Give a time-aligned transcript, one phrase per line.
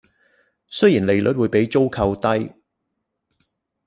[0.67, 2.51] 雖然利率會比租購低